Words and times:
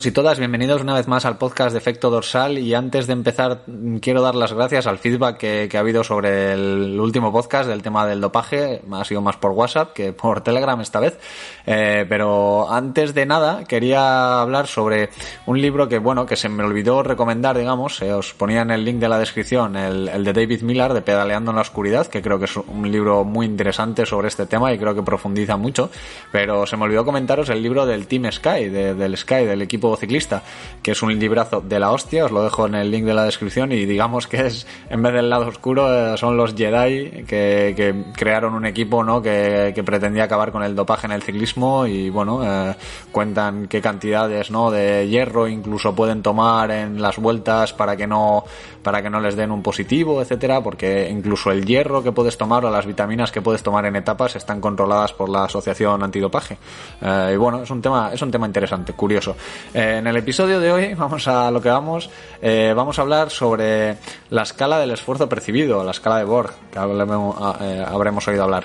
y 0.00 0.12
todas, 0.12 0.38
bienvenidos 0.38 0.80
una 0.82 0.94
vez 0.94 1.08
más 1.08 1.24
al 1.24 1.38
podcast 1.38 1.72
de 1.72 1.78
Efecto 1.78 2.08
Dorsal. 2.08 2.56
Y 2.58 2.72
antes 2.72 3.08
de 3.08 3.14
empezar 3.14 3.64
quiero 4.00 4.22
dar 4.22 4.36
las 4.36 4.52
gracias 4.52 4.86
al 4.86 4.98
feedback 4.98 5.38
que, 5.38 5.68
ha 5.74 5.80
habido 5.80 6.04
sobre 6.04 6.52
el 6.52 7.00
último 7.00 7.32
podcast 7.32 7.68
del 7.68 7.82
tema 7.82 8.06
del 8.06 8.20
dopaje, 8.20 8.80
ha 8.92 9.04
sido 9.04 9.22
más 9.22 9.38
por 9.38 9.50
WhatsApp 9.50 9.94
que 9.94 10.12
por 10.12 10.42
Telegram 10.42 10.80
esta 10.80 11.00
vez, 11.00 11.18
eh, 11.66 12.06
pero 12.08 12.70
antes 12.70 13.12
de 13.12 13.26
nada 13.26 13.64
quería 13.64 14.40
hablar 14.40 14.68
sobre 14.68 15.08
un 15.46 15.60
libro 15.60 15.88
que 15.88 15.98
bueno, 15.98 16.26
que 16.26 16.36
se 16.36 16.48
me 16.48 16.62
olvidó 16.62 17.02
recomendar, 17.02 17.58
digamos, 17.58 18.00
eh, 18.00 18.12
os 18.12 18.34
ponía 18.34 18.62
en 18.62 18.70
el 18.70 18.84
link 18.84 19.00
de 19.00 19.08
la 19.08 19.18
descripción 19.18 19.74
el, 19.74 20.22
de 20.22 20.32
David 20.32 20.62
Miller 20.62 20.94
de 20.94 21.02
Pedaleando 21.02 21.50
en 21.50 21.56
la 21.56 21.62
Oscuridad, 21.62 22.06
que 22.06 22.22
creo 22.22 22.38
que 22.38 22.44
es 22.44 22.56
un 22.56 22.88
libro 22.88 23.24
muy 23.24 23.46
interesante 23.46 24.06
sobre 24.06 24.28
este 24.28 24.46
tema 24.46 24.72
y 24.72 24.78
creo 24.78 24.94
que 24.94 25.02
profundiza 25.02 25.56
mucho, 25.56 25.90
pero 26.30 26.68
se 26.68 26.76
me 26.76 26.84
olvidó 26.84 27.04
comentaros 27.04 27.48
el 27.48 27.60
libro 27.60 27.84
del 27.84 28.06
Team 28.06 28.30
Sky, 28.30 28.68
del 28.68 29.16
Sky, 29.16 29.44
del 29.44 29.62
equipo 29.62 29.87
ciclista, 29.96 30.42
que 30.82 30.92
es 30.92 31.02
un 31.02 31.18
librazo 31.18 31.60
de 31.60 31.78
la 31.78 31.90
hostia, 31.90 32.24
os 32.24 32.30
lo 32.30 32.42
dejo 32.42 32.66
en 32.66 32.74
el 32.74 32.90
link 32.90 33.04
de 33.04 33.14
la 33.14 33.24
descripción 33.24 33.72
y 33.72 33.86
digamos 33.86 34.26
que 34.26 34.46
es, 34.46 34.66
en 34.90 35.02
vez 35.02 35.12
del 35.12 35.30
lado 35.30 35.48
oscuro, 35.48 36.14
eh, 36.14 36.16
son 36.16 36.36
los 36.36 36.54
Jedi 36.54 37.24
que, 37.24 38.04
crearon 38.16 38.54
un 38.54 38.66
equipo 38.66 39.04
¿no? 39.04 39.22
Que, 39.22 39.82
pretendía 39.84 40.24
acabar 40.24 40.52
con 40.52 40.62
el 40.62 40.74
dopaje 40.74 41.06
en 41.06 41.12
el 41.12 41.22
ciclismo 41.22 41.86
y 41.86 42.10
bueno, 42.10 42.40
eh, 42.44 42.74
cuentan 43.12 43.68
qué 43.68 43.80
cantidades 43.80 44.50
¿no? 44.50 44.70
de 44.70 45.08
hierro 45.08 45.48
incluso 45.48 45.94
pueden 45.94 46.22
tomar 46.22 46.70
en 46.70 47.00
las 47.00 47.16
vueltas 47.16 47.72
para 47.72 47.96
que 47.96 48.06
no 48.06 48.44
para 48.82 49.02
que 49.02 49.10
no 49.10 49.20
les 49.20 49.36
den 49.36 49.50
un 49.50 49.62
positivo, 49.62 50.22
etcétera, 50.22 50.62
porque 50.62 51.08
incluso 51.10 51.50
el 51.50 51.66
hierro 51.66 52.02
que 52.02 52.10
puedes 52.12 52.38
tomar 52.38 52.64
o 52.64 52.70
las 52.70 52.86
vitaminas 52.86 53.30
que 53.30 53.42
puedes 53.42 53.62
tomar 53.62 53.84
en 53.84 53.96
etapas 53.96 54.34
están 54.36 54.62
controladas 54.62 55.12
por 55.12 55.28
la 55.28 55.44
asociación 55.44 56.02
antidopaje. 56.02 56.56
Eh, 57.02 57.32
y 57.34 57.36
bueno, 57.36 57.62
es 57.62 57.70
un 57.70 57.82
tema, 57.82 58.10
es 58.14 58.22
un 58.22 58.30
tema 58.30 58.46
interesante, 58.46 58.94
curioso. 58.94 59.36
Eh, 59.78 59.98
en 59.98 60.08
el 60.08 60.16
episodio 60.16 60.58
de 60.58 60.72
hoy 60.72 60.94
vamos 60.94 61.28
a 61.28 61.52
lo 61.52 61.62
que 61.62 61.68
vamos, 61.68 62.10
eh, 62.42 62.72
vamos 62.74 62.98
a 62.98 63.02
hablar 63.02 63.30
sobre 63.30 63.96
la 64.28 64.42
escala 64.42 64.80
del 64.80 64.90
esfuerzo 64.90 65.28
percibido, 65.28 65.84
la 65.84 65.92
escala 65.92 66.18
de 66.18 66.24
Borg, 66.24 66.50
que 66.72 66.80
habremos 66.80 68.26
oído 68.26 68.42
hablar 68.42 68.64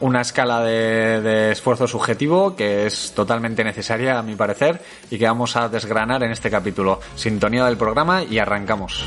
una 0.00 0.20
escala 0.20 0.60
de, 0.62 1.20
de, 1.20 1.52
esfuerzo 1.52 1.86
subjetivo 1.86 2.56
que 2.56 2.86
es 2.86 3.12
totalmente 3.14 3.62
necesaria 3.62 4.18
a 4.18 4.22
mi 4.22 4.34
parecer 4.34 4.80
y 5.12 5.18
que 5.18 5.26
vamos 5.26 5.54
a 5.54 5.68
desgranar 5.68 6.24
en 6.24 6.32
este 6.32 6.50
capítulo. 6.50 6.98
Sintonía 7.14 7.64
del 7.64 7.76
programa 7.76 8.24
y 8.24 8.40
arrancamos. 8.40 9.04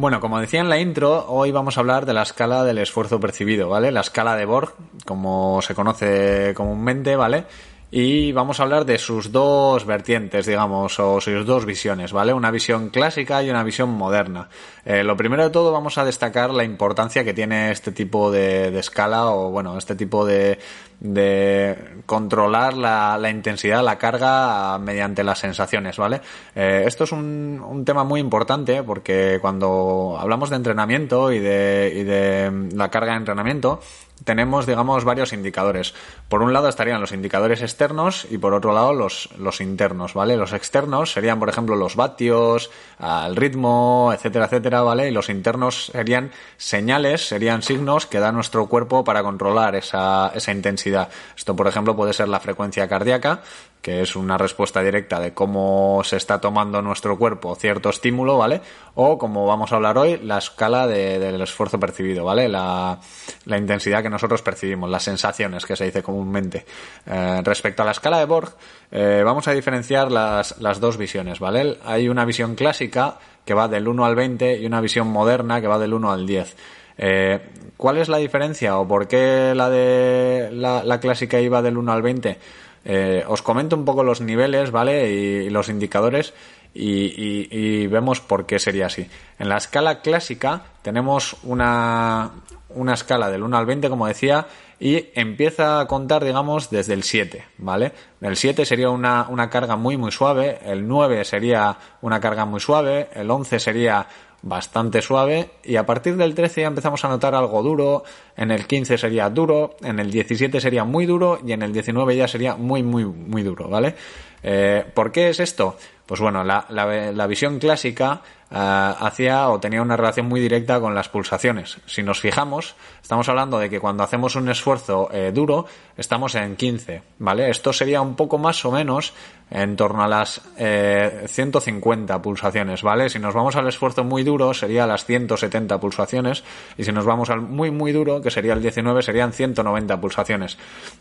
Bueno, 0.00 0.18
como 0.18 0.40
decía 0.40 0.60
en 0.60 0.70
la 0.70 0.80
intro, 0.80 1.26
hoy 1.28 1.52
vamos 1.52 1.76
a 1.76 1.80
hablar 1.80 2.06
de 2.06 2.14
la 2.14 2.22
escala 2.22 2.64
del 2.64 2.78
esfuerzo 2.78 3.20
percibido, 3.20 3.68
¿vale? 3.68 3.92
La 3.92 4.00
escala 4.00 4.34
de 4.34 4.46
Borg, 4.46 4.72
como 5.04 5.60
se 5.60 5.74
conoce 5.74 6.54
comúnmente, 6.56 7.16
¿vale? 7.16 7.44
Y 7.90 8.30
vamos 8.30 8.60
a 8.60 8.62
hablar 8.62 8.84
de 8.84 8.98
sus 8.98 9.32
dos 9.32 9.84
vertientes, 9.84 10.46
digamos, 10.46 11.00
o 11.00 11.20
sus 11.20 11.44
dos 11.44 11.66
visiones, 11.66 12.12
¿vale? 12.12 12.32
Una 12.32 12.52
visión 12.52 12.90
clásica 12.90 13.42
y 13.42 13.50
una 13.50 13.64
visión 13.64 13.90
moderna. 13.90 14.48
Eh, 14.84 15.02
lo 15.02 15.16
primero 15.16 15.42
de 15.42 15.50
todo 15.50 15.72
vamos 15.72 15.98
a 15.98 16.04
destacar 16.04 16.50
la 16.50 16.62
importancia 16.62 17.24
que 17.24 17.34
tiene 17.34 17.72
este 17.72 17.90
tipo 17.90 18.30
de, 18.30 18.78
escala 18.78 19.30
o, 19.30 19.50
bueno, 19.50 19.76
este 19.76 19.96
tipo 19.96 20.24
de, 20.24 20.60
de 21.00 21.76
controlar 22.06 22.74
la, 22.74 23.18
la, 23.18 23.28
intensidad, 23.28 23.82
la 23.82 23.98
carga 23.98 24.78
mediante 24.78 25.24
las 25.24 25.40
sensaciones, 25.40 25.96
¿vale? 25.96 26.20
Eh, 26.54 26.84
esto 26.86 27.04
es 27.04 27.12
un, 27.12 27.60
un, 27.66 27.84
tema 27.84 28.04
muy 28.04 28.20
importante 28.20 28.84
porque 28.84 29.38
cuando 29.40 30.16
hablamos 30.18 30.48
de 30.50 30.56
entrenamiento 30.56 31.32
y 31.32 31.40
de, 31.40 31.92
y 31.96 32.04
de 32.04 32.68
la 32.72 32.88
carga 32.88 33.12
de 33.12 33.18
entrenamiento, 33.18 33.80
tenemos, 34.24 34.66
digamos, 34.66 35.04
varios 35.04 35.32
indicadores. 35.32 35.94
Por 36.28 36.42
un 36.42 36.52
lado 36.52 36.68
estarían 36.68 37.00
los 37.00 37.12
indicadores 37.12 37.62
externos 37.62 38.26
y 38.30 38.38
por 38.38 38.54
otro 38.54 38.72
lado 38.72 38.92
los, 38.92 39.30
los 39.38 39.60
internos, 39.60 40.14
¿vale? 40.14 40.36
Los 40.36 40.52
externos 40.52 41.12
serían, 41.12 41.38
por 41.38 41.48
ejemplo, 41.48 41.76
los 41.76 41.96
vatios, 41.96 42.70
el 43.00 43.36
ritmo, 43.36 44.10
etcétera, 44.14 44.46
etcétera, 44.46 44.82
¿vale? 44.82 45.08
Y 45.08 45.12
los 45.12 45.28
internos 45.28 45.90
serían 45.92 46.30
señales, 46.56 47.26
serían 47.26 47.62
signos 47.62 48.06
que 48.06 48.20
da 48.20 48.32
nuestro 48.32 48.66
cuerpo 48.66 49.04
para 49.04 49.22
controlar 49.22 49.74
esa, 49.74 50.32
esa 50.34 50.52
intensidad. 50.52 51.08
Esto, 51.36 51.56
por 51.56 51.66
ejemplo, 51.66 51.96
puede 51.96 52.12
ser 52.12 52.28
la 52.28 52.40
frecuencia 52.40 52.88
cardíaca, 52.88 53.42
que 53.82 54.02
es 54.02 54.14
una 54.14 54.36
respuesta 54.36 54.82
directa 54.82 55.18
de 55.20 55.32
cómo 55.32 56.02
se 56.04 56.16
está 56.16 56.40
tomando 56.40 56.82
nuestro 56.82 57.16
cuerpo 57.16 57.54
cierto 57.54 57.88
estímulo, 57.88 58.36
¿vale? 58.36 58.60
O, 58.94 59.16
como 59.16 59.46
vamos 59.46 59.72
a 59.72 59.76
hablar 59.76 59.96
hoy, 59.96 60.18
la 60.22 60.38
escala 60.38 60.86
del 60.86 61.40
esfuerzo 61.40 61.80
percibido, 61.80 62.24
¿vale? 62.24 62.48
La, 62.48 62.98
la, 63.46 63.58
intensidad 63.58 64.02
que 64.02 64.10
nosotros 64.10 64.42
percibimos, 64.42 64.90
las 64.90 65.04
sensaciones 65.04 65.64
que 65.64 65.76
se 65.76 65.86
dice 65.86 66.02
comúnmente. 66.02 66.66
Eh, 67.06 67.40
respecto 67.42 67.82
a 67.82 67.86
la 67.86 67.92
escala 67.92 68.18
de 68.18 68.26
Borg, 68.26 68.54
eh, 68.90 69.22
vamos 69.24 69.48
a 69.48 69.52
diferenciar 69.52 70.12
las, 70.12 70.60
las 70.60 70.80
dos 70.80 70.98
visiones, 70.98 71.40
¿vale? 71.40 71.78
Hay 71.84 72.08
una 72.08 72.24
visión 72.26 72.54
clásica 72.56 73.18
que 73.46 73.54
va 73.54 73.68
del 73.68 73.88
1 73.88 74.04
al 74.04 74.14
20 74.14 74.58
y 74.58 74.66
una 74.66 74.82
visión 74.82 75.08
moderna 75.08 75.60
que 75.60 75.68
va 75.68 75.78
del 75.78 75.94
1 75.94 76.12
al 76.12 76.26
10. 76.26 76.56
Eh, 76.98 77.40
¿Cuál 77.78 77.96
es 77.96 78.10
la 78.10 78.18
diferencia 78.18 78.76
o 78.76 78.86
por 78.86 79.08
qué 79.08 79.54
la 79.56 79.70
de 79.70 80.50
la, 80.52 80.84
la 80.84 81.00
clásica 81.00 81.40
iba 81.40 81.62
del 81.62 81.78
1 81.78 81.92
al 81.92 82.02
20? 82.02 82.38
Eh, 82.84 83.24
os 83.28 83.42
comento 83.42 83.76
un 83.76 83.84
poco 83.84 84.02
los 84.02 84.20
niveles, 84.20 84.70
¿vale? 84.70 85.10
Y, 85.10 85.50
los 85.50 85.68
indicadores 85.68 86.32
y, 86.72 87.86
vemos 87.88 88.20
por 88.20 88.46
qué 88.46 88.58
sería 88.58 88.86
así. 88.86 89.06
En 89.38 89.48
la 89.48 89.56
escala 89.56 90.00
clásica 90.00 90.62
tenemos 90.82 91.36
una, 91.42 92.30
una 92.70 92.94
escala 92.94 93.30
del 93.30 93.42
1 93.42 93.56
al 93.56 93.66
20, 93.66 93.88
como 93.88 94.06
decía, 94.06 94.46
y 94.80 95.10
empieza 95.14 95.78
a 95.78 95.86
contar, 95.86 96.24
digamos, 96.24 96.70
desde 96.70 96.94
el 96.94 97.02
7, 97.02 97.44
¿vale? 97.58 97.92
El 98.22 98.36
7 98.36 98.64
sería 98.64 98.88
una, 98.88 99.26
una 99.28 99.50
carga 99.50 99.76
muy, 99.76 99.98
muy 99.98 100.10
suave, 100.10 100.58
el 100.64 100.88
9 100.88 101.24
sería 101.24 101.76
una 102.00 102.18
carga 102.18 102.46
muy 102.46 102.60
suave, 102.60 103.10
el 103.14 103.30
11 103.30 103.60
sería 103.60 104.06
bastante 104.42 105.02
suave 105.02 105.50
y 105.64 105.76
a 105.76 105.84
partir 105.84 106.16
del 106.16 106.34
13 106.34 106.62
ya 106.62 106.66
empezamos 106.66 107.04
a 107.04 107.08
notar 107.08 107.34
algo 107.34 107.62
duro, 107.62 108.04
en 108.36 108.50
el 108.50 108.66
15 108.66 108.96
sería 108.96 109.28
duro, 109.28 109.76
en 109.82 110.00
el 110.00 110.10
17 110.10 110.60
sería 110.60 110.84
muy 110.84 111.04
duro 111.04 111.38
y 111.44 111.52
en 111.52 111.62
el 111.62 111.72
19 111.72 112.16
ya 112.16 112.26
sería 112.26 112.56
muy 112.56 112.82
muy 112.82 113.04
muy 113.04 113.42
duro, 113.42 113.68
¿vale? 113.68 113.94
Eh, 114.42 114.84
¿Por 114.94 115.12
qué 115.12 115.28
es 115.28 115.40
esto? 115.40 115.76
Pues 116.10 116.20
bueno, 116.20 116.42
la, 116.42 116.66
la, 116.70 117.12
la 117.12 117.26
visión 117.28 117.60
clásica 117.60 118.20
eh, 118.50 118.56
hacía 118.56 119.48
o 119.48 119.60
tenía 119.60 119.80
una 119.80 119.96
relación 119.96 120.26
muy 120.26 120.40
directa 120.40 120.80
con 120.80 120.92
las 120.92 121.08
pulsaciones. 121.08 121.78
Si 121.86 122.02
nos 122.02 122.18
fijamos, 122.18 122.74
estamos 123.00 123.28
hablando 123.28 123.60
de 123.60 123.70
que 123.70 123.78
cuando 123.78 124.02
hacemos 124.02 124.34
un 124.34 124.48
esfuerzo 124.48 125.08
eh, 125.12 125.30
duro, 125.32 125.66
estamos 125.96 126.34
en 126.34 126.56
15, 126.56 127.02
¿vale? 127.20 127.48
Esto 127.48 127.72
sería 127.72 128.00
un 128.00 128.16
poco 128.16 128.38
más 128.38 128.64
o 128.64 128.72
menos 128.72 129.12
en 129.50 129.76
torno 129.76 130.02
a 130.02 130.08
las 130.08 130.40
150 130.56 132.14
eh, 132.14 132.18
pulsaciones, 132.20 132.82
¿vale? 132.82 133.08
Si 133.08 133.18
nos 133.18 133.34
vamos 133.34 133.56
al 133.56 133.66
esfuerzo 133.68 134.04
muy 134.04 134.22
duro, 134.22 134.54
sería 134.54 134.86
las 134.86 135.04
170 135.04 135.78
pulsaciones, 135.80 136.44
y 136.78 136.84
si 136.84 136.92
nos 136.92 137.04
vamos 137.04 137.30
al 137.30 137.40
muy, 137.40 137.70
muy 137.70 137.92
duro, 137.92 138.20
que 138.22 138.30
sería 138.30 138.52
el 138.52 138.62
19, 138.62 139.02
serían 139.02 139.32
190 139.32 140.00
pulsaciones. 140.00 140.56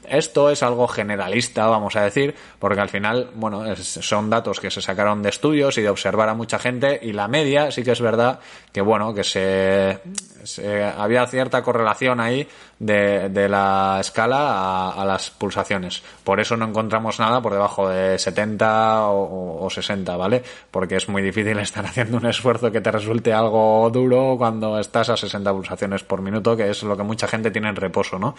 Esto 0.08 0.50
es 0.50 0.64
algo 0.64 0.88
generalista, 0.88 1.68
vamos 1.68 1.96
a 1.96 2.04
decir, 2.04 2.36
porque 2.58 2.82
al 2.82 2.90
final, 2.90 3.30
bueno, 3.36 3.64
son 3.76 4.30
datos 4.30 4.60
que 4.60 4.72
se 4.72 4.82
sacaron 4.82 5.22
de 5.22 5.30
estudios 5.30 5.78
y 5.78 5.82
de 5.82 5.90
observar 5.90 6.30
a 6.30 6.34
mucha 6.34 6.58
gente, 6.58 7.00
y 7.02 7.14
la 7.14 7.28
media 7.28 7.72
sí 7.72 7.84
que 7.84 7.92
es 7.92 8.02
verdad 8.02 8.40
que, 8.72 8.82
bueno, 8.82 9.14
que 9.14 9.24
se, 9.24 10.00
había 10.98 11.26
cierta 11.28 11.62
correlación 11.62 12.20
ahí 12.20 12.48
de, 12.80 13.30
de 13.30 13.50
la 13.50 13.98
escala 14.00 14.92
a, 14.92 15.06
las 15.06 15.30
pulsaciones. 15.30 16.02
Por 16.24 16.40
eso 16.40 16.56
no 16.56 16.66
encontramos 16.66 17.20
nada 17.20 17.42
por 17.42 17.54
debajo 17.54 17.90
de 17.90 18.18
70 18.18 19.08
o, 19.10 19.66
o, 19.66 19.70
60, 19.70 20.16
¿vale? 20.16 20.42
Porque 20.72 20.96
es 20.96 21.10
muy 21.10 21.22
difícil 21.22 21.60
estar 21.60 21.86
haciendo 21.86 22.18
un 22.18 22.26
esfuerzo 22.26 22.72
que 22.72 22.82
te 22.82 22.92
resulte 22.92 23.34
algo 23.34 23.90
duro 23.92 24.36
cuando 24.38 24.80
estás 24.80 25.10
a 25.10 25.18
60 25.18 25.52
pulsaciones 25.52 26.04
por 26.04 26.22
minuto, 26.22 26.56
que 26.56 26.70
es 26.70 26.84
lo 26.84 26.96
que 26.96 27.04
mucha 27.04 27.28
gente 27.28 27.52
tiene 27.52 27.70
en 27.70 27.76
reposo, 27.76 28.18
¿no? 28.18 28.36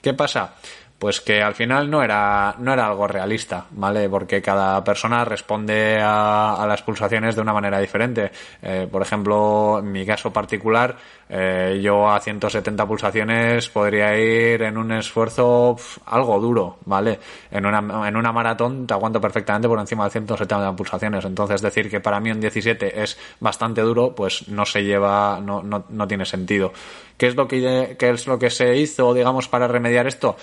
¿Qué 0.00 0.14
pasa? 0.14 0.54
Pues 0.98 1.20
que 1.20 1.40
al 1.40 1.54
final 1.54 1.88
no 1.88 2.02
era, 2.02 2.56
no 2.58 2.72
era 2.72 2.86
algo 2.86 3.06
realista, 3.06 3.66
¿vale? 3.70 4.08
Porque 4.08 4.42
cada 4.42 4.82
persona 4.82 5.24
responde 5.24 5.98
a, 6.02 6.64
las 6.66 6.82
pulsaciones 6.82 7.36
de 7.36 7.40
una 7.40 7.52
manera 7.52 7.78
diferente. 7.78 8.32
Eh, 8.60 8.88
por 8.90 9.02
ejemplo, 9.02 9.78
en 9.78 9.92
mi 9.92 10.04
caso 10.04 10.32
particular, 10.32 10.96
eh, 11.28 11.78
yo 11.80 12.10
a 12.10 12.18
170 12.18 12.84
pulsaciones 12.86 13.68
podría 13.68 14.18
ir 14.18 14.62
en 14.62 14.76
un 14.76 14.90
esfuerzo 14.90 15.76
algo 16.06 16.40
duro, 16.40 16.78
¿vale? 16.84 17.20
En 17.50 17.64
una, 17.64 18.08
en 18.08 18.16
una 18.16 18.32
maratón 18.32 18.86
te 18.86 18.94
aguanto 18.94 19.20
perfectamente 19.20 19.68
por 19.68 19.78
encima 19.78 20.04
de 20.04 20.10
170 20.10 20.74
pulsaciones. 20.74 21.24
Entonces 21.24 21.62
decir 21.62 21.88
que 21.88 22.00
para 22.00 22.18
mí 22.18 22.32
un 22.32 22.40
17 22.40 23.00
es 23.02 23.16
bastante 23.38 23.82
duro, 23.82 24.16
pues 24.16 24.48
no 24.48 24.66
se 24.66 24.82
lleva, 24.82 25.38
no, 25.40 25.62
no, 25.62 25.84
no 25.88 26.08
tiene 26.08 26.24
sentido. 26.24 26.72
¿Qué 27.16 27.26
es 27.26 27.34
lo 27.34 27.48
que, 27.48 27.96
qué 27.98 28.10
es 28.10 28.26
lo 28.26 28.38
que 28.38 28.48
se 28.48 28.76
hizo, 28.76 29.12
digamos, 29.12 29.48
para 29.48 29.66
remediar 29.66 30.06
esto? 30.06 30.36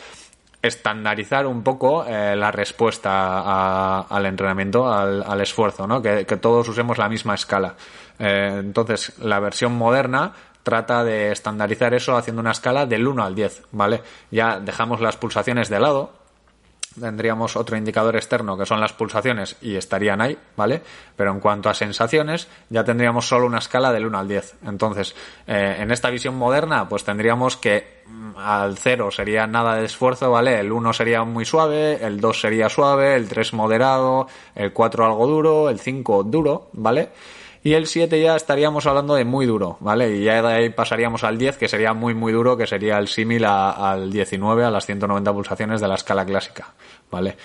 Estandarizar 0.67 1.45
un 1.45 1.63
poco 1.63 2.05
eh, 2.05 2.35
la 2.35 2.51
respuesta 2.51 4.01
al 4.01 4.25
entrenamiento, 4.25 4.91
al, 4.91 5.41
esfuerzo, 5.41 5.87
¿no? 5.87 6.01
Que, 6.01 6.25
todos 6.25 6.67
usemos 6.67 6.97
la 6.97 7.09
misma 7.09 7.35
escala. 7.35 7.75
Eh, 8.19 8.57
entonces, 8.59 9.17
la 9.19 9.39
versión 9.39 9.73
moderna 9.73 10.33
trata 10.63 11.03
de 11.03 11.31
estandarizar 11.31 11.93
eso 11.93 12.17
haciendo 12.17 12.41
una 12.41 12.51
escala 12.51 12.85
del 12.85 13.07
1 13.07 13.23
al 13.23 13.35
10, 13.35 13.63
¿vale? 13.71 14.01
Ya 14.31 14.59
dejamos 14.59 14.99
las 14.99 15.15
pulsaciones 15.15 15.69
de 15.69 15.79
lado, 15.79 16.11
tendríamos 16.99 17.55
otro 17.55 17.77
indicador 17.77 18.15
externo 18.15 18.57
que 18.57 18.65
son 18.65 18.79
las 18.79 18.93
pulsaciones 18.93 19.57
y 19.61 19.75
estarían 19.75 20.21
ahí, 20.21 20.37
¿vale? 20.55 20.81
Pero 21.15 21.31
en 21.31 21.39
cuanto 21.39 21.69
a 21.69 21.73
sensaciones, 21.73 22.47
ya 22.69 22.83
tendríamos 22.83 23.27
solo 23.27 23.45
una 23.45 23.59
escala 23.59 23.91
del 23.91 24.05
1 24.05 24.17
al 24.17 24.27
10. 24.27 24.55
Entonces, 24.65 25.15
eh, 25.47 25.77
en 25.79 25.91
esta 25.91 26.09
visión 26.09 26.35
moderna, 26.35 26.87
pues 26.87 27.03
tendríamos 27.03 27.57
que 27.57 28.03
mm, 28.07 28.37
al 28.37 28.77
0 28.77 29.11
sería 29.11 29.47
nada 29.47 29.75
de 29.75 29.85
esfuerzo, 29.85 30.31
¿vale? 30.31 30.59
El 30.59 30.71
1 30.71 30.93
sería 30.93 31.23
muy 31.23 31.45
suave, 31.45 32.05
el 32.05 32.19
2 32.19 32.41
sería 32.41 32.69
suave, 32.69 33.15
el 33.15 33.27
3 33.27 33.53
moderado, 33.53 34.27
el 34.55 34.73
4 34.73 35.05
algo 35.05 35.27
duro, 35.27 35.69
el 35.69 35.79
5 35.79 36.23
duro, 36.23 36.69
¿vale? 36.73 37.09
Y 37.65 37.73
el 37.73 37.87
7 37.87 38.21
ya 38.21 38.35
estaríamos 38.35 38.85
hablando 38.85 39.15
de 39.15 39.25
muy 39.25 39.47
duro, 39.47 39.77
¿vale? 39.79 40.15
Y 40.15 40.23
ya 40.23 40.39
de 40.39 40.53
ahí 40.53 40.69
pasaríamos 40.69 41.23
al 41.23 41.39
10, 41.39 41.57
que 41.57 41.67
sería 41.67 41.95
muy, 41.95 42.13
muy 42.13 42.31
duro, 42.31 42.55
que 42.55 42.67
sería 42.67 42.99
el 42.99 43.07
símil 43.07 43.43
al 43.43 44.11
19, 44.11 44.65
a 44.65 44.69
las 44.69 44.85
190 44.85 45.33
pulsaciones 45.33 45.81
de 45.81 45.87
la 45.87 45.95
escala 45.95 46.27
clásica, 46.27 46.75
¿vale? 47.11 47.37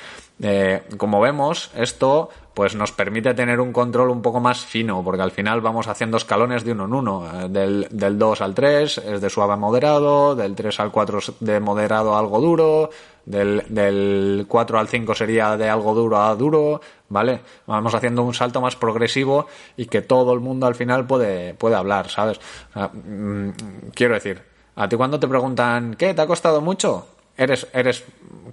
Eh, 0.42 0.82
como 0.96 1.20
vemos, 1.20 1.70
esto 1.74 2.30
pues 2.54 2.74
nos 2.74 2.92
permite 2.92 3.32
tener 3.34 3.60
un 3.60 3.72
control 3.72 4.10
un 4.10 4.22
poco 4.22 4.40
más 4.40 4.64
fino, 4.64 5.02
porque 5.04 5.22
al 5.22 5.30
final 5.30 5.60
vamos 5.60 5.86
haciendo 5.86 6.16
escalones 6.16 6.64
de 6.64 6.72
uno 6.72 6.84
en 6.86 6.94
uno. 6.94 7.26
Eh, 7.26 7.48
del, 7.48 7.86
del 7.90 8.18
2 8.18 8.40
al 8.40 8.54
3 8.54 8.98
es 8.98 9.20
de 9.20 9.30
suave 9.30 9.52
a 9.52 9.56
moderado, 9.56 10.34
del 10.34 10.54
3 10.54 10.80
al 10.80 10.90
4 10.90 11.20
de 11.40 11.60
moderado 11.60 12.14
a 12.14 12.18
algo 12.18 12.40
duro, 12.40 12.90
del, 13.24 13.64
del 13.68 14.46
4 14.48 14.78
al 14.78 14.88
5 14.88 15.14
sería 15.14 15.56
de 15.56 15.68
algo 15.68 15.94
duro 15.94 16.20
a 16.20 16.34
duro, 16.34 16.80
¿vale? 17.08 17.40
Vamos 17.66 17.94
haciendo 17.94 18.22
un 18.22 18.34
salto 18.34 18.60
más 18.60 18.76
progresivo 18.76 19.46
y 19.76 19.86
que 19.86 20.02
todo 20.02 20.32
el 20.32 20.40
mundo 20.40 20.66
al 20.66 20.74
final 20.74 21.06
puede, 21.06 21.54
puede 21.54 21.76
hablar, 21.76 22.08
¿sabes? 22.08 22.40
Mm, 22.74 23.50
quiero 23.94 24.14
decir, 24.14 24.42
a 24.74 24.88
ti 24.88 24.96
cuando 24.96 25.20
te 25.20 25.28
preguntan, 25.28 25.94
¿qué? 25.94 26.14
¿Te 26.14 26.22
ha 26.22 26.26
costado 26.26 26.60
mucho? 26.60 27.06
Eres, 27.36 27.66
eres 27.72 28.04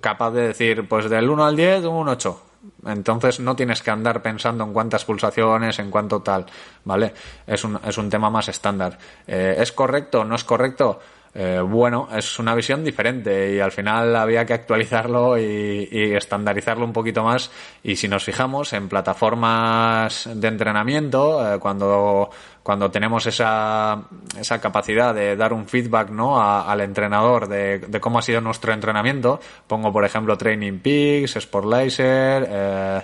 capaz 0.02 0.32
de 0.32 0.48
decir, 0.48 0.88
pues 0.88 1.10
del 1.10 1.30
1 1.30 1.46
al 1.46 1.56
10, 1.56 1.86
un 1.86 2.08
8. 2.08 2.42
Entonces 2.86 3.40
no 3.40 3.56
tienes 3.56 3.82
que 3.82 3.92
andar 3.92 4.22
pensando 4.22 4.64
en 4.64 4.74
cuántas 4.74 5.06
pulsaciones, 5.06 5.80
en 5.80 5.92
cuánto 5.92 6.22
tal, 6.22 6.46
¿vale? 6.86 7.14
Es 7.46 7.64
un, 7.64 7.80
es 7.86 7.98
un 7.98 8.10
tema 8.10 8.30
más 8.30 8.48
estándar. 8.50 8.98
Eh, 9.26 9.56
¿Es 9.60 9.72
correcto? 9.72 10.24
¿No 10.26 10.36
es 10.36 10.44
correcto? 10.44 11.00
Eh, 11.40 11.62
bueno, 11.62 12.08
es 12.12 12.40
una 12.40 12.56
visión 12.56 12.84
diferente 12.84 13.54
y 13.54 13.60
al 13.60 13.72
final 13.72 14.16
había 14.16 14.44
que 14.44 14.54
actualizarlo 14.54 15.38
y, 15.38 15.88
estandarizarlo 16.16 16.84
un 16.84 16.94
poquito 16.94 17.24
más. 17.24 17.52
Y 17.84 17.96
si 17.96 18.08
nos 18.08 18.24
fijamos 18.24 18.74
en 18.74 18.90
plataformas 18.90 20.28
de 20.34 20.48
entrenamiento, 20.48 21.54
eh, 21.54 21.60
cuando, 21.60 22.32
cuando 22.64 22.90
tenemos 22.90 23.28
esa, 23.28 24.02
esa 24.36 24.60
capacidad 24.60 25.14
de 25.14 25.36
dar 25.36 25.54
un 25.54 25.68
feedback 25.68 26.10
¿no? 26.10 26.42
al 26.42 26.82
entrenador 26.82 27.48
de, 27.48 28.00
cómo 28.02 28.18
ha 28.18 28.24
sido 28.24 28.42
nuestro 28.42 28.74
entrenamiento, 28.74 29.40
pongo 29.68 29.94
por 29.94 30.06
ejemplo 30.06 30.40
Training 30.40 30.80
Peaks, 30.80 31.38
Sportlaser, 31.40 32.48
eh, 32.50 33.02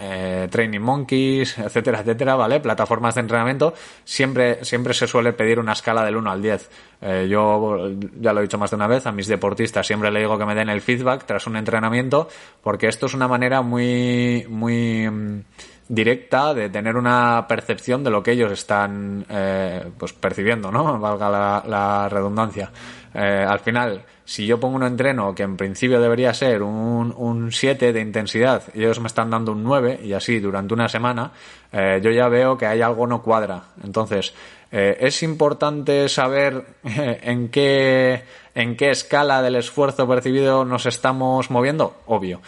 eh, 0.00 0.48
Training 0.50 0.80
Monkeys, 0.80 1.58
etcétera, 1.58 2.00
etcétera, 2.00 2.36
¿vale? 2.36 2.60
Plataformas 2.60 3.14
de 3.14 3.22
entrenamiento, 3.22 3.74
siempre, 4.04 4.64
siempre 4.64 4.94
se 4.94 5.06
suele 5.06 5.32
pedir 5.32 5.58
una 5.58 5.72
escala 5.72 6.04
del 6.04 6.16
1 6.16 6.30
al 6.30 6.42
10. 6.42 6.70
Eh, 7.02 7.28
yo 7.28 7.90
ya 8.20 8.32
lo 8.32 8.40
he 8.40 8.42
dicho 8.42 8.58
más 8.58 8.70
de 8.70 8.76
una 8.76 8.86
vez, 8.86 9.06
a 9.06 9.12
mis 9.12 9.26
deportistas 9.26 9.86
siempre 9.86 10.10
le 10.10 10.20
digo 10.20 10.38
que 10.38 10.46
me 10.46 10.54
den 10.54 10.68
el 10.68 10.80
feedback 10.80 11.24
tras 11.26 11.46
un 11.46 11.56
entrenamiento, 11.56 12.28
porque 12.62 12.86
esto 12.86 13.06
es 13.06 13.14
una 13.14 13.28
manera 13.28 13.62
muy, 13.62 14.46
muy 14.48 15.10
mm, 15.10 15.44
directa 15.88 16.54
de 16.54 16.70
tener 16.70 16.96
una 16.96 17.46
percepción 17.48 18.04
de 18.04 18.10
lo 18.10 18.22
que 18.22 18.32
ellos 18.32 18.52
están 18.52 19.26
eh, 19.28 19.84
pues 19.98 20.12
percibiendo, 20.12 20.70
¿no? 20.70 20.98
Valga 20.98 21.62
la, 21.66 22.08
redundancia. 22.08 22.70
Al 23.12 23.58
final, 23.58 24.04
si 24.30 24.46
yo 24.46 24.60
pongo 24.60 24.76
un 24.76 24.84
entreno 24.84 25.34
que 25.34 25.42
en 25.42 25.56
principio 25.56 26.00
debería 26.00 26.32
ser 26.32 26.62
un, 26.62 27.12
un 27.16 27.50
7 27.50 27.92
de 27.92 28.00
intensidad 28.00 28.62
ellos 28.74 29.00
me 29.00 29.08
están 29.08 29.28
dando 29.28 29.50
un 29.50 29.64
9 29.64 30.02
y 30.04 30.12
así 30.12 30.38
durante 30.38 30.72
una 30.72 30.88
semana, 30.88 31.32
eh, 31.72 32.00
yo 32.00 32.12
ya 32.12 32.28
veo 32.28 32.56
que 32.56 32.64
hay 32.64 32.80
algo 32.80 33.08
no 33.08 33.22
cuadra. 33.22 33.64
Entonces, 33.82 34.32
eh, 34.70 34.98
es 35.00 35.24
importante 35.24 36.08
saber 36.08 36.64
en 36.84 37.48
qué, 37.48 38.22
en 38.54 38.76
qué 38.76 38.90
escala 38.90 39.42
del 39.42 39.56
esfuerzo 39.56 40.06
percibido 40.06 40.64
nos 40.64 40.86
estamos 40.86 41.50
moviendo, 41.50 42.00
obvio. 42.06 42.40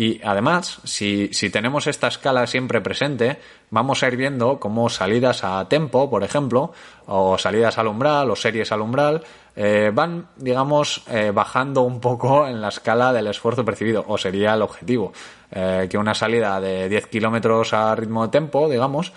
Y 0.00 0.20
además, 0.22 0.78
si, 0.84 1.28
si 1.32 1.50
tenemos 1.50 1.88
esta 1.88 2.06
escala 2.06 2.46
siempre 2.46 2.80
presente, 2.80 3.40
vamos 3.68 4.00
a 4.00 4.06
ir 4.06 4.16
viendo 4.16 4.60
cómo 4.60 4.88
salidas 4.88 5.42
a 5.42 5.68
tempo, 5.68 6.08
por 6.08 6.22
ejemplo, 6.22 6.72
o 7.06 7.36
salidas 7.36 7.78
al 7.78 7.88
umbral, 7.88 8.30
o 8.30 8.36
series 8.36 8.70
al 8.70 8.80
umbral, 8.80 9.24
eh, 9.56 9.90
van, 9.92 10.28
digamos, 10.36 11.02
eh, 11.08 11.32
bajando 11.34 11.82
un 11.82 12.00
poco 12.00 12.46
en 12.46 12.60
la 12.60 12.68
escala 12.68 13.12
del 13.12 13.26
esfuerzo 13.26 13.64
percibido, 13.64 14.04
o 14.06 14.16
sería 14.16 14.54
el 14.54 14.62
objetivo, 14.62 15.12
eh, 15.50 15.88
que 15.90 15.98
una 15.98 16.14
salida 16.14 16.60
de 16.60 16.88
10 16.88 17.08
kilómetros 17.08 17.72
a 17.72 17.92
ritmo 17.96 18.22
de 18.22 18.30
tempo, 18.30 18.68
digamos, 18.68 19.12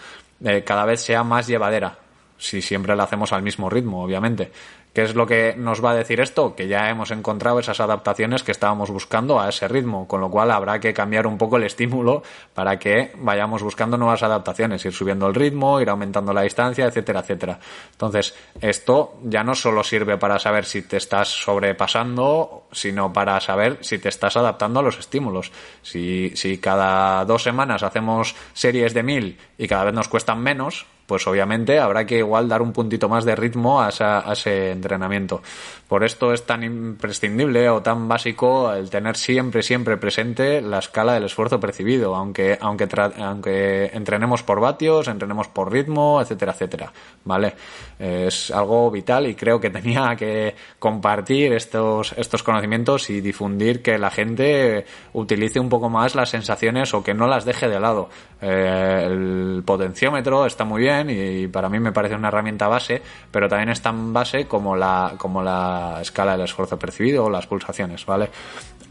cada 0.65 0.85
vez 0.85 0.99
sea 0.99 1.23
más 1.23 1.45
llevadera, 1.45 1.95
si 2.39 2.59
siempre 2.63 2.95
la 2.95 3.03
hacemos 3.03 3.31
al 3.33 3.43
mismo 3.43 3.69
ritmo, 3.69 4.03
obviamente. 4.03 4.51
¿Qué 4.93 5.03
es 5.03 5.15
lo 5.15 5.25
que 5.25 5.55
nos 5.57 5.83
va 5.83 5.91
a 5.91 5.95
decir 5.95 6.19
esto? 6.19 6.53
Que 6.53 6.67
ya 6.67 6.89
hemos 6.89 7.11
encontrado 7.11 7.59
esas 7.59 7.79
adaptaciones 7.79 8.43
que 8.43 8.51
estábamos 8.51 8.91
buscando 8.91 9.39
a 9.39 9.47
ese 9.47 9.69
ritmo, 9.69 10.05
con 10.05 10.19
lo 10.19 10.29
cual 10.29 10.51
habrá 10.51 10.81
que 10.81 10.93
cambiar 10.93 11.27
un 11.27 11.37
poco 11.37 11.55
el 11.55 11.63
estímulo 11.63 12.23
para 12.53 12.77
que 12.77 13.13
vayamos 13.15 13.63
buscando 13.63 13.97
nuevas 13.97 14.21
adaptaciones, 14.21 14.83
ir 14.83 14.91
subiendo 14.91 15.27
el 15.27 15.35
ritmo, 15.35 15.79
ir 15.79 15.89
aumentando 15.89 16.33
la 16.33 16.41
distancia, 16.41 16.87
etcétera, 16.87 17.21
etcétera. 17.21 17.57
Entonces, 17.93 18.35
esto 18.59 19.15
ya 19.23 19.45
no 19.45 19.55
solo 19.55 19.81
sirve 19.81 20.17
para 20.17 20.39
saber 20.39 20.65
si 20.65 20.81
te 20.81 20.97
estás 20.97 21.29
sobrepasando, 21.29 22.63
sino 22.73 23.13
para 23.13 23.39
saber 23.39 23.77
si 23.79 23.97
te 23.97 24.09
estás 24.09 24.35
adaptando 24.35 24.81
a 24.81 24.83
los 24.83 24.99
estímulos. 24.99 25.53
Si, 25.81 26.33
si 26.35 26.57
cada 26.57 27.23
dos 27.23 27.43
semanas 27.43 27.83
hacemos 27.83 28.35
series 28.51 28.93
de 28.93 29.03
mil 29.03 29.37
y 29.57 29.69
cada 29.69 29.85
vez 29.85 29.93
nos 29.93 30.09
cuestan 30.09 30.41
menos, 30.41 30.85
pues 31.11 31.27
obviamente 31.27 31.77
habrá 31.77 32.05
que 32.05 32.19
igual 32.19 32.47
dar 32.47 32.61
un 32.61 32.71
puntito 32.71 33.09
más 33.09 33.25
de 33.25 33.35
ritmo 33.35 33.81
a, 33.81 33.89
ese 34.31 34.71
entrenamiento. 34.71 35.41
Por 35.89 36.05
esto 36.05 36.31
es 36.31 36.45
tan 36.45 36.63
imprescindible 36.63 37.67
o 37.67 37.81
tan 37.81 38.07
básico 38.07 38.71
el 38.71 38.89
tener 38.89 39.17
siempre, 39.17 39.61
siempre 39.61 39.97
presente 39.97 40.61
la 40.61 40.79
escala 40.79 41.15
del 41.15 41.25
esfuerzo 41.25 41.59
percibido, 41.59 42.15
aunque, 42.15 42.57
aunque, 42.61 42.87
aunque 43.17 43.87
entrenemos 43.87 44.41
por 44.43 44.61
vatios, 44.61 45.09
entrenemos 45.09 45.49
por 45.49 45.69
ritmo, 45.69 46.21
etcétera, 46.21 46.53
etcétera. 46.53 46.93
¿Vale? 47.25 47.55
Es 47.99 48.49
algo 48.49 48.89
vital 48.89 49.27
y 49.27 49.35
creo 49.35 49.59
que 49.59 49.69
tenía 49.69 50.15
que 50.15 50.55
compartir 50.79 51.51
estos, 51.51 52.13
estos 52.13 52.41
conocimientos 52.41 53.09
y 53.09 53.19
difundir 53.19 53.81
que 53.81 53.97
la 53.97 54.11
gente 54.11 54.85
utilice 55.11 55.59
un 55.59 55.67
poco 55.67 55.89
más 55.89 56.15
las 56.15 56.29
sensaciones 56.29 56.93
o 56.93 57.03
que 57.03 57.13
no 57.13 57.27
las 57.27 57.43
deje 57.43 57.67
de 57.67 57.81
lado. 57.81 58.07
Eh, 58.41 59.03
el 59.05 59.61
potenciómetro 59.63 60.45
está 60.45 60.65
muy 60.65 60.81
bien 60.81 61.09
y, 61.09 61.47
para 61.47 61.69
mí 61.69 61.79
me 61.79 61.91
parece 61.91 62.15
una 62.15 62.29
herramienta 62.29 62.67
base, 62.67 63.01
pero 63.29 63.47
también 63.47 63.69
es 63.69 63.81
tan 63.81 64.11
base 64.11 64.47
como 64.47 64.75
la, 64.75 65.13
como 65.17 65.43
la 65.43 65.99
escala 66.01 66.33
del 66.33 66.45
esfuerzo 66.45 66.77
percibido 66.79 67.25
o 67.25 67.29
las 67.29 67.45
pulsaciones, 67.45 68.05
¿vale? 68.05 68.29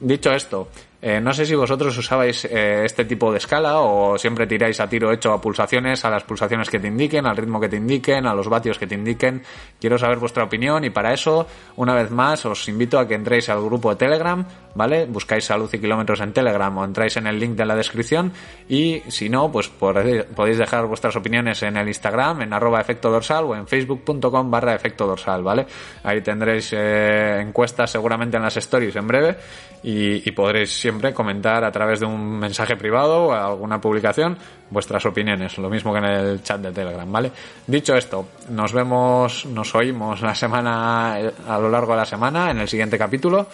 Dicho 0.00 0.32
esto, 0.32 0.68
eh, 1.02 1.20
no 1.20 1.32
sé 1.32 1.46
si 1.46 1.54
vosotros 1.54 1.96
usabais 1.96 2.44
eh, 2.44 2.84
este 2.84 3.06
tipo 3.06 3.32
de 3.32 3.38
escala 3.38 3.80
o 3.80 4.18
siempre 4.18 4.46
tiráis 4.46 4.80
a 4.80 4.88
tiro 4.88 5.12
hecho 5.12 5.32
a 5.32 5.40
pulsaciones, 5.40 6.04
a 6.04 6.10
las 6.10 6.24
pulsaciones 6.24 6.68
que 6.68 6.78
te 6.78 6.88
indiquen, 6.88 7.26
al 7.26 7.36
ritmo 7.36 7.58
que 7.58 7.70
te 7.70 7.76
indiquen, 7.76 8.26
a 8.26 8.34
los 8.34 8.48
vatios 8.48 8.78
que 8.78 8.86
te 8.86 8.94
indiquen. 8.94 9.42
Quiero 9.80 9.98
saber 9.98 10.18
vuestra 10.18 10.44
opinión 10.44 10.84
y 10.84 10.90
para 10.90 11.12
eso, 11.14 11.46
una 11.76 11.94
vez 11.94 12.10
más, 12.10 12.44
os 12.44 12.68
invito 12.68 12.98
a 12.98 13.08
que 13.08 13.14
entréis 13.14 13.48
al 13.48 13.62
grupo 13.62 13.90
de 13.90 13.96
Telegram, 13.96 14.46
¿vale? 14.74 15.06
Buscáis 15.06 15.44
salud 15.44 15.68
y 15.72 15.78
kilómetros 15.78 16.20
en 16.20 16.32
Telegram 16.32 16.76
o 16.78 16.84
entráis 16.84 17.16
en 17.16 17.26
el 17.26 17.38
link 17.38 17.56
de 17.56 17.64
la 17.64 17.74
descripción 17.74 18.32
y 18.68 19.00
si 19.08 19.28
no, 19.28 19.50
pues 19.50 19.68
podéis 19.68 20.58
dejar 20.58 20.86
vuestras 20.86 21.16
opiniones 21.16 21.62
en 21.62 21.76
el 21.76 21.88
Instagram, 21.88 22.42
en 22.42 22.52
arroba 22.52 22.80
efecto 22.80 23.10
dorsal 23.10 23.44
o 23.44 23.56
en 23.56 23.66
facebook.com 23.66 24.50
barra 24.50 24.74
efecto 24.74 25.06
dorsal, 25.06 25.42
¿vale? 25.42 25.66
Ahí 26.04 26.20
tendréis 26.20 26.72
eh, 26.72 27.40
encuestas 27.40 27.90
seguramente 27.90 28.36
en 28.36 28.42
las 28.42 28.56
stories 28.56 28.96
en 28.96 29.06
breve 29.06 29.36
y, 29.82 30.28
y 30.28 30.32
podréis 30.32 30.70
siempre 30.72 31.12
comentar 31.12 31.64
a 31.64 31.72
través 31.72 32.00
de 32.00 32.06
un 32.06 32.38
mensaje 32.38 32.76
privado 32.76 33.26
o 33.26 33.32
alguna 33.32 33.80
publicación 33.80 34.36
vuestras 34.70 35.04
opiniones, 35.04 35.58
lo 35.58 35.68
mismo 35.68 35.92
que 35.92 35.98
en 35.98 36.04
el 36.04 36.42
chat 36.42 36.60
de 36.60 36.70
Telegram, 36.72 37.10
¿vale? 37.10 37.32
Dicho 37.66 37.96
esto, 37.96 38.28
nos 38.50 38.72
vemos, 38.72 39.46
nos 39.46 39.74
oímos 39.74 40.20
la 40.22 40.34
semana 40.34 41.14
a 41.14 41.58
lo 41.58 41.68
largo 41.68 41.92
de 41.92 41.98
la 41.98 42.04
semana 42.04 42.50
en 42.50 42.60
el 42.60 42.68
siguiente 42.68 42.96
capítulo 42.96 43.48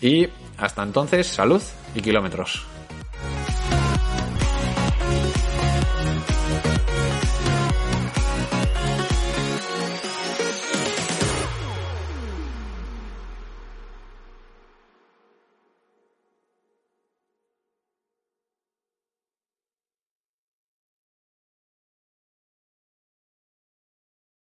y 0.00 0.28
hasta 0.58 0.82
entonces, 0.82 1.26
salud 1.26 1.62
y 1.94 2.00
kilómetros. 2.00 2.66